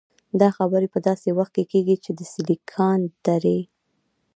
دا 0.41 0.49
خبرې 0.57 0.87
په 0.93 0.99
داسې 1.07 1.29
وخت 1.37 1.53
کې 1.55 1.63
کېږي 1.71 1.95
چې 2.03 2.11
د 2.17 2.19
'سیليکان 2.31 2.99
درې'. 3.25 3.61